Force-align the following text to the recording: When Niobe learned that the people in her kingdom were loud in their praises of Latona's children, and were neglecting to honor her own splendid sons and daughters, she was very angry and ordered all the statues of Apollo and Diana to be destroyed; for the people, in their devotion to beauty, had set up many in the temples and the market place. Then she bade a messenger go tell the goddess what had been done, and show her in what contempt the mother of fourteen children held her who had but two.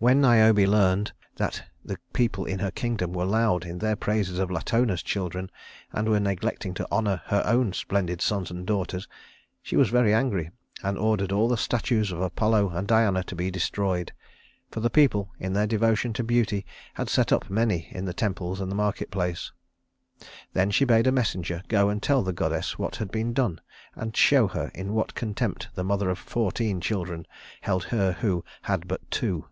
When 0.00 0.20
Niobe 0.20 0.58
learned 0.58 1.12
that 1.38 1.64
the 1.84 1.98
people 2.12 2.44
in 2.44 2.60
her 2.60 2.70
kingdom 2.70 3.12
were 3.12 3.24
loud 3.24 3.64
in 3.64 3.78
their 3.78 3.96
praises 3.96 4.38
of 4.38 4.48
Latona's 4.48 5.02
children, 5.02 5.50
and 5.92 6.08
were 6.08 6.20
neglecting 6.20 6.72
to 6.74 6.86
honor 6.88 7.20
her 7.26 7.42
own 7.44 7.72
splendid 7.72 8.22
sons 8.22 8.48
and 8.52 8.64
daughters, 8.64 9.08
she 9.60 9.74
was 9.74 9.88
very 9.88 10.14
angry 10.14 10.52
and 10.84 10.96
ordered 10.96 11.32
all 11.32 11.48
the 11.48 11.56
statues 11.56 12.12
of 12.12 12.20
Apollo 12.20 12.68
and 12.70 12.86
Diana 12.86 13.24
to 13.24 13.34
be 13.34 13.50
destroyed; 13.50 14.12
for 14.70 14.78
the 14.78 14.88
people, 14.88 15.32
in 15.40 15.52
their 15.52 15.66
devotion 15.66 16.12
to 16.12 16.22
beauty, 16.22 16.64
had 16.94 17.08
set 17.10 17.32
up 17.32 17.50
many 17.50 17.88
in 17.90 18.04
the 18.04 18.14
temples 18.14 18.60
and 18.60 18.70
the 18.70 18.76
market 18.76 19.10
place. 19.10 19.50
Then 20.52 20.70
she 20.70 20.84
bade 20.84 21.08
a 21.08 21.12
messenger 21.12 21.64
go 21.66 21.92
tell 21.98 22.22
the 22.22 22.32
goddess 22.32 22.78
what 22.78 22.94
had 22.94 23.10
been 23.10 23.32
done, 23.32 23.60
and 23.96 24.16
show 24.16 24.46
her 24.46 24.70
in 24.76 24.92
what 24.94 25.16
contempt 25.16 25.70
the 25.74 25.82
mother 25.82 26.08
of 26.08 26.20
fourteen 26.20 26.80
children 26.80 27.26
held 27.62 27.82
her 27.86 28.12
who 28.12 28.44
had 28.62 28.86
but 28.86 29.10
two. 29.10 29.46